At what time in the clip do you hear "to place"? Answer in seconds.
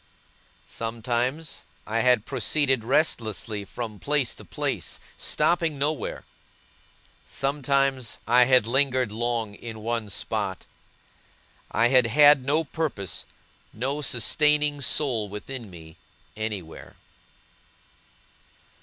4.33-4.99